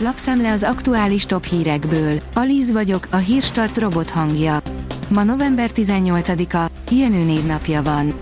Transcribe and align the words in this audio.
Lapszemle 0.00 0.52
az 0.52 0.62
aktuális 0.62 1.26
top 1.26 1.44
hírekből. 1.44 2.20
Alíz 2.34 2.72
vagyok, 2.72 3.06
a 3.10 3.16
hírstart 3.16 3.78
robot 3.78 4.10
hangja. 4.10 4.58
Ma 5.08 5.22
november 5.22 5.70
18-a, 5.74 6.70
Jenő 6.90 7.24
névnapja 7.24 7.82
van. 7.82 8.18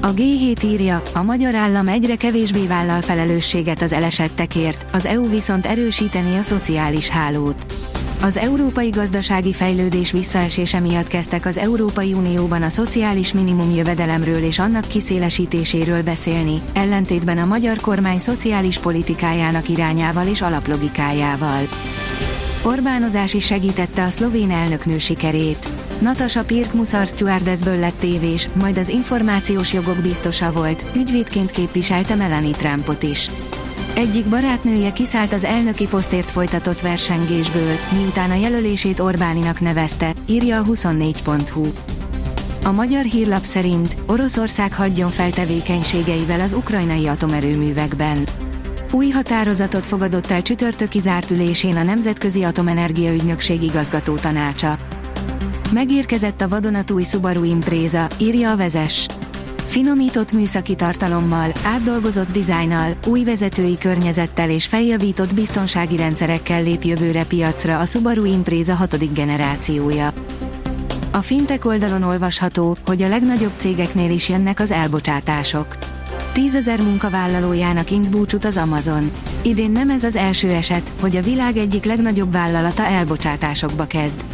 A 0.00 0.14
G7 0.14 0.64
írja, 0.64 1.02
a 1.14 1.22
magyar 1.22 1.54
állam 1.54 1.88
egyre 1.88 2.16
kevésbé 2.16 2.66
vállal 2.66 3.00
felelősséget 3.00 3.82
az 3.82 3.92
elesettekért, 3.92 4.86
az 4.92 5.06
EU 5.06 5.28
viszont 5.28 5.66
erősíteni 5.66 6.36
a 6.36 6.42
szociális 6.42 7.08
hálót. 7.08 7.66
Az 8.22 8.36
európai 8.36 8.88
gazdasági 8.88 9.52
fejlődés 9.52 10.10
visszaesése 10.12 10.80
miatt 10.80 11.08
kezdtek 11.08 11.46
az 11.46 11.58
Európai 11.58 12.12
Unióban 12.12 12.62
a 12.62 12.68
szociális 12.68 13.32
minimum 13.32 13.74
jövedelemről 13.74 14.42
és 14.42 14.58
annak 14.58 14.88
kiszélesítéséről 14.88 16.02
beszélni, 16.02 16.60
ellentétben 16.74 17.38
a 17.38 17.44
magyar 17.44 17.76
kormány 17.76 18.18
szociális 18.18 18.78
politikájának 18.78 19.68
irányával 19.68 20.26
és 20.26 20.42
alaplogikájával. 20.42 21.68
Orbánozás 22.62 23.34
is 23.34 23.46
segítette 23.46 24.04
a 24.04 24.10
szlovén 24.10 24.50
elnöknő 24.50 24.98
sikerét. 24.98 25.68
Natasha 25.98 26.44
Pirk 26.44 26.72
Muszar 26.72 27.06
stewardessből 27.06 27.78
lett 27.78 27.98
tévés, 27.98 28.48
majd 28.60 28.78
az 28.78 28.88
információs 28.88 29.72
jogok 29.72 29.96
biztosa 29.96 30.52
volt, 30.52 30.84
ügyvédként 30.96 31.50
képviselte 31.50 32.14
Melanie 32.14 32.54
Trumpot 32.54 33.02
is. 33.02 33.30
Egyik 33.94 34.28
barátnője 34.28 34.92
kiszállt 34.92 35.32
az 35.32 35.44
elnöki 35.44 35.86
posztért 35.86 36.30
folytatott 36.30 36.80
versengésből, 36.80 37.76
miután 37.92 38.30
a 38.30 38.34
jelölését 38.34 39.00
Orbáninak 39.00 39.60
nevezte, 39.60 40.12
írja 40.26 40.58
a 40.58 40.64
24.hu. 40.64 41.66
A 42.64 42.72
magyar 42.72 43.04
hírlap 43.04 43.44
szerint 43.44 43.96
Oroszország 44.06 44.74
hagyjon 44.74 45.10
fel 45.10 45.30
tevékenységeivel 45.30 46.40
az 46.40 46.52
ukrajnai 46.52 47.06
atomerőművekben. 47.06 48.26
Új 48.90 49.08
határozatot 49.08 49.86
fogadott 49.86 50.30
el 50.30 50.42
csütörtöki 50.42 51.00
zárt 51.00 51.30
ülésén 51.30 51.76
a 51.76 51.82
Nemzetközi 51.82 52.42
Atomenergia 52.42 53.12
Ügynökség 53.12 53.62
igazgató 53.62 54.14
tanácsa. 54.14 54.78
Megérkezett 55.72 56.40
a 56.40 56.48
vadonatúj 56.48 57.02
Subaru 57.02 57.44
Impreza, 57.44 58.08
írja 58.18 58.50
a 58.50 58.56
vezes. 58.56 59.06
Finomított 59.72 60.32
műszaki 60.32 60.74
tartalommal, 60.74 61.52
átdolgozott 61.64 62.32
dizájnnal, 62.32 62.94
új 63.06 63.24
vezetői 63.24 63.78
környezettel 63.78 64.50
és 64.50 64.66
feljavított 64.66 65.34
biztonsági 65.34 65.96
rendszerekkel 65.96 66.62
lép 66.62 66.82
jövőre 66.82 67.24
piacra 67.24 67.78
a 67.78 67.84
Subaru 67.84 68.24
Impreza 68.24 68.74
hatodik 68.74 69.12
generációja. 69.12 70.12
A 71.12 71.22
fintek 71.22 71.64
oldalon 71.64 72.02
olvasható, 72.02 72.76
hogy 72.86 73.02
a 73.02 73.08
legnagyobb 73.08 73.52
cégeknél 73.56 74.10
is 74.10 74.28
jönnek 74.28 74.60
az 74.60 74.70
elbocsátások. 74.70 75.76
Tízezer 76.32 76.80
munkavállalójának 76.80 77.90
int 77.90 78.10
búcsút 78.10 78.44
az 78.44 78.56
Amazon. 78.56 79.10
Idén 79.42 79.70
nem 79.70 79.90
ez 79.90 80.04
az 80.04 80.16
első 80.16 80.48
eset, 80.48 80.92
hogy 81.00 81.16
a 81.16 81.22
világ 81.22 81.56
egyik 81.56 81.84
legnagyobb 81.84 82.32
vállalata 82.32 82.84
elbocsátásokba 82.84 83.86
kezd. 83.86 84.24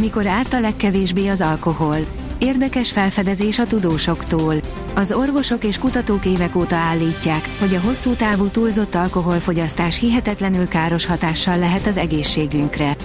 Mikor 0.00 0.26
árt 0.26 0.52
a 0.52 0.60
legkevésbé 0.60 1.28
az 1.28 1.40
alkohol? 1.40 2.21
Érdekes 2.42 2.92
felfedezés 2.92 3.58
a 3.58 3.66
tudósoktól. 3.66 4.54
Az 4.94 5.12
orvosok 5.12 5.64
és 5.64 5.78
kutatók 5.78 6.26
évek 6.26 6.56
óta 6.56 6.76
állítják, 6.76 7.48
hogy 7.58 7.74
a 7.74 7.80
hosszú 7.80 8.10
távú 8.10 8.46
túlzott 8.46 8.94
alkoholfogyasztás 8.94 9.98
hihetetlenül 9.98 10.68
káros 10.68 11.06
hatással 11.06 11.58
lehet 11.58 11.86
az 11.86 11.96
egészségünkre. 11.96 12.96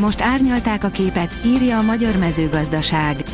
Most 0.00 0.20
árnyalták 0.20 0.84
a 0.84 0.88
képet, 0.88 1.34
írja 1.44 1.78
a 1.78 1.82
Magyar 1.82 2.16
Mezőgazdaság. 2.16 3.24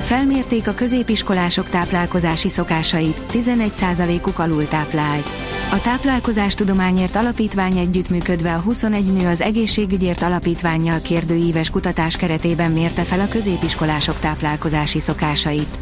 Felmérték 0.00 0.68
a 0.68 0.74
középiskolások 0.74 1.68
táplálkozási 1.68 2.48
szokásait, 2.48 3.16
11%-uk 3.32 4.38
alultáplált. 4.38 5.49
A 5.72 5.80
Táplálkozástudományért 5.80 7.16
Alapítvány 7.16 7.76
együttműködve 7.76 8.54
a 8.54 8.58
21 8.58 9.12
nő 9.12 9.28
az 9.28 9.40
egészségügyért 9.40 10.22
alapítványjal 10.22 11.00
kérdőíves 11.00 11.70
kutatás 11.70 12.16
keretében 12.16 12.70
mérte 12.70 13.02
fel 13.02 13.20
a 13.20 13.28
középiskolások 13.28 14.18
táplálkozási 14.18 15.00
szokásait. 15.00 15.78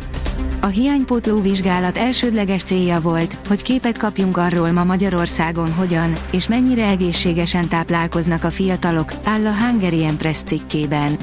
A 0.61 0.67
hiánypótló 0.67 1.41
vizsgálat 1.41 1.99
elsődleges 1.99 2.63
célja 2.63 3.01
volt, 3.01 3.39
hogy 3.49 3.63
képet 3.63 3.99
kapjunk 3.99 4.37
arról 4.37 4.73
ma 4.73 4.85
Magyarországon 4.85 5.73
hogyan 5.73 6.13
és 6.33 6.49
mennyire 6.49 6.87
egészségesen 6.87 7.69
táplálkoznak 7.69 8.45
a 8.45 8.51
fiatalok, 8.51 9.13
áll 9.25 9.47
a 9.47 9.55
Hungarian 9.55 10.17
Press 10.17 10.39
cikkében. 10.45 11.17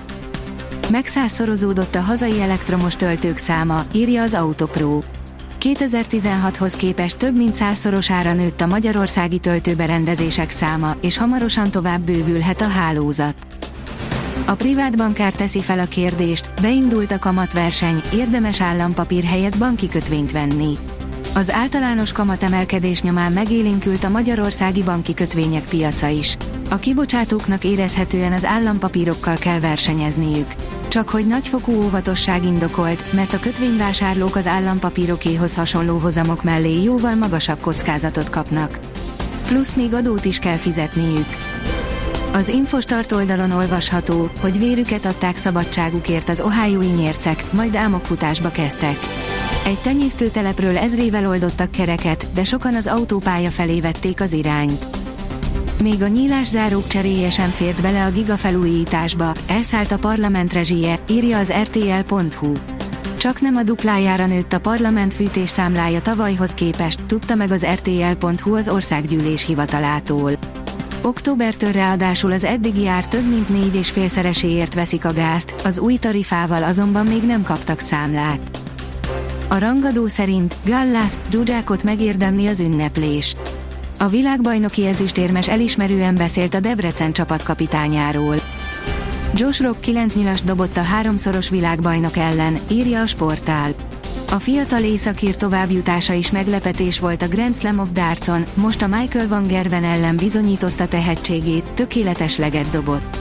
Megszázszorozódott 0.92 1.96
a 1.96 2.02
hazai 2.02 2.42
elektromos 2.42 2.96
töltők 2.96 3.38
száma, 3.38 3.82
írja 3.92 4.22
az 4.22 4.34
Autopro. 4.34 5.02
2016-hoz 5.66 6.76
képest 6.76 7.18
több 7.18 7.36
mint 7.36 7.56
százszorosára 7.56 8.34
nőtt 8.34 8.62
a 8.62 8.66
magyarországi 8.66 9.40
töltőberendezések 9.40 10.50
száma, 10.50 10.96
és 11.02 11.18
hamarosan 11.18 11.72
tovább 11.72 12.02
bővülhet 12.02 12.62
a 12.62 12.68
hálózat. 12.68 13.36
A 14.46 14.56
privát 14.56 14.98
bankár 14.98 15.34
teszi 15.34 15.62
fel 15.62 15.80
a 15.80 15.86
kérdést, 15.86 16.62
beindult 16.62 17.12
a 17.12 17.20
kamatverseny, 17.20 18.02
érdemes 18.14 18.62
állampapír 18.62 19.24
helyett 19.24 19.58
banki 19.58 19.90
kötvényt 19.90 20.32
venni. 20.32 20.78
Az 21.36 21.52
általános 21.52 22.12
kamatemelkedés 22.12 23.02
nyomán 23.02 23.32
megélénkült 23.32 24.04
a 24.04 24.10
magyarországi 24.10 24.84
banki 24.84 25.14
kötvények 25.14 25.64
piaca 25.64 26.08
is. 26.08 26.38
A 26.70 26.76
kibocsátóknak 26.76 27.64
érezhetően 27.64 28.34
az 28.34 28.46
állampapírokkal 28.46 29.36
kell 29.36 29.60
versenyezniük. 29.60 30.48
Csak 30.88 31.10
hogy 31.10 31.28
nagyfokú 31.28 31.72
óvatosság 31.84 32.46
indokolt, 32.46 33.14
mert 33.14 33.34
a 33.34 33.40
kötvényvásárlók 33.40 34.36
az 34.36 34.48
állampapírokéhoz 34.48 35.56
hasonló 35.56 35.98
hozamok 35.98 36.44
mellé 36.44 36.84
jóval 36.84 37.16
magasabb 37.16 37.60
kockázatot 37.60 38.30
kapnak. 38.30 38.80
Plusz 39.48 39.74
még 39.76 39.94
adót 39.94 40.26
is 40.26 40.40
kell 40.40 40.58
fizetniük. 40.58 41.28
Az 42.34 42.48
Infostart 42.48 43.12
oldalon 43.12 43.52
olvasható, 43.52 44.30
hogy 44.42 44.60
vérüket 44.60 45.06
adták 45.06 45.38
szabadságukért 45.38 46.30
az 46.30 46.42
ohájói 46.42 46.88
nyércek, 46.88 47.44
majd 47.52 47.76
álmokfutásba 47.76 48.50
kezdtek. 48.50 48.98
Egy 49.66 49.78
tenyésztőtelepről 49.82 50.78
ezrével 50.78 51.28
oldottak 51.28 51.72
kereket, 51.72 52.28
de 52.34 52.44
sokan 52.44 52.76
az 52.76 52.88
autópálya 52.88 53.50
felé 53.50 53.80
vették 53.80 54.22
az 54.22 54.34
irányt. 54.34 55.05
Még 55.84 56.02
a 56.02 56.08
nyílászárók 56.08 56.88
cseréje 56.88 57.30
sem 57.30 57.50
fért 57.50 57.82
bele 57.82 58.06
a 58.06 58.12
gigafelújításba, 58.12 59.36
elszállt 59.48 59.92
a 59.92 59.98
parlament 59.98 60.54
rezsie, 60.54 61.00
írja 61.10 61.38
az 61.38 61.54
rtl.hu. 61.64 62.52
Csak 63.18 63.42
nem 63.42 63.56
a 63.56 63.64
duplájára 63.64 64.26
nőtt 64.26 64.54
a 64.54 64.60
parlament 64.60 65.14
fűtésszámlája 65.14 66.02
tavalyhoz 66.02 66.54
képest, 66.54 67.06
tudta 67.06 67.36
meg 67.36 67.52
az 67.52 67.66
rtl.hu 67.66 68.56
az 68.56 68.70
országgyűlés 68.70 69.46
hivatalától. 69.46 70.32
Októbertől 71.02 71.72
ráadásul 71.72 72.32
az 72.32 72.44
eddigi 72.44 72.88
ár 72.88 73.08
több 73.08 73.30
mint 73.30 73.50
négy 73.50 73.76
és 73.76 73.90
félszereséért 73.90 74.74
veszik 74.74 75.06
a 75.06 75.14
gázt, 75.14 75.56
az 75.64 75.80
új 75.80 75.96
tarifával 75.96 76.64
azonban 76.64 77.06
még 77.06 77.24
nem 77.24 77.44
kaptak 77.44 77.80
számlát. 77.80 78.60
A 79.48 79.58
rangadó 79.58 80.08
szerint 80.08 80.56
Gallász, 80.66 81.20
Zsuzsákot 81.32 81.84
megérdemli 81.84 82.48
az 82.48 82.60
ünneplés. 82.60 83.36
A 83.98 84.08
világbajnoki 84.08 84.86
ezüstérmes 84.86 85.50
elismerően 85.50 86.16
beszélt 86.16 86.54
a 86.54 86.60
Debrecen 86.60 87.12
csapatkapitányáról. 87.12 88.36
Josh 89.34 89.62
Rock 89.62 89.80
9 89.80 90.16
nyilas 90.16 90.42
dobott 90.42 90.78
a 90.78 90.82
háromszoros 90.82 91.50
világbajnok 91.50 92.18
ellen, 92.18 92.60
írja 92.72 93.02
a 93.02 93.08
sportál. 93.08 93.72
A 94.32 94.40
fiatal 94.40 94.84
északír 94.84 95.36
továbbjutása 95.36 96.14
is 96.14 96.32
meglepetés 96.32 97.00
volt 97.00 97.22
a 97.22 97.28
Grand 97.28 97.56
Slam 97.56 97.80
of 97.80 97.92
Dartson, 97.92 98.46
most 98.54 98.82
a 98.82 98.88
Michael 98.88 99.28
Van 99.28 99.48
Gerven 99.48 99.84
ellen 99.84 100.16
bizonyította 100.16 100.88
tehetségét, 100.88 101.72
tökéletes 101.74 102.38
leget 102.38 102.70
dobott. 102.70 103.18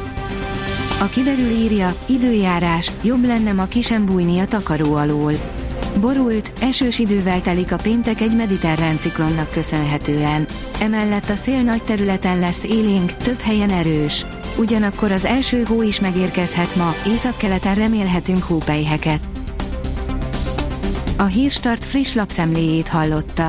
A 1.01 1.05
kiderül 1.05 1.51
írja, 1.51 1.95
időjárás, 2.07 2.91
jobb 3.03 3.25
lenne 3.25 3.53
ma 3.53 3.65
kisem 3.65 4.07
bújni 4.07 4.39
a 4.39 4.47
takaró 4.47 4.95
alól. 4.95 5.33
Borult, 6.01 6.53
esős 6.61 6.99
idővel 6.99 7.41
telik 7.41 7.73
a 7.73 7.77
péntek 7.77 8.21
egy 8.21 8.37
mediterrán 8.37 8.99
ciklonnak 8.99 9.51
köszönhetően. 9.51 10.47
Emellett 10.81 11.29
a 11.29 11.37
szél 11.37 11.63
nagy 11.63 11.83
területen 11.83 12.39
lesz 12.39 12.65
élénk, 12.65 13.17
több 13.17 13.41
helyen 13.41 13.71
erős. 13.71 14.27
Ugyanakkor 14.59 15.13
az 15.13 15.25
első 15.25 15.63
hó 15.65 15.83
is 15.83 16.01
megérkezhet 16.01 16.77
ma, 16.77 16.95
északkeleten 17.07 17.75
remélhetünk 17.75 18.43
hópelyheket. 18.43 19.21
A 21.17 21.25
Hírstart 21.25 21.85
friss 21.85 22.15
lapszemléjét 22.15 22.89
hallotta. 22.89 23.49